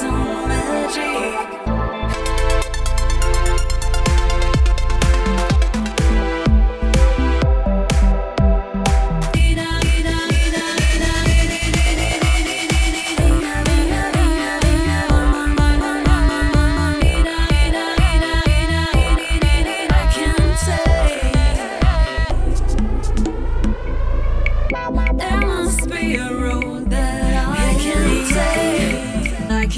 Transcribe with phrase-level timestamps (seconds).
[0.00, 1.61] hey,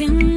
[0.06, 0.33] hey,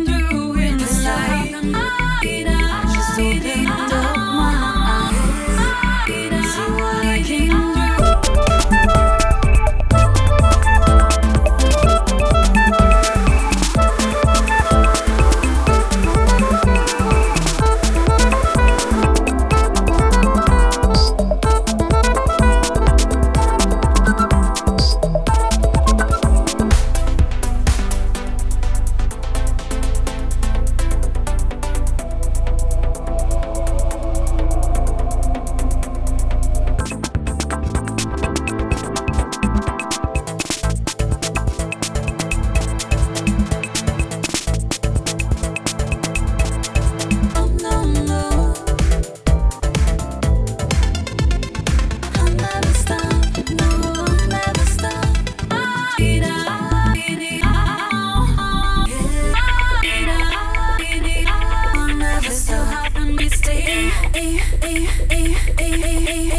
[65.59, 66.37] hey, hey, hey.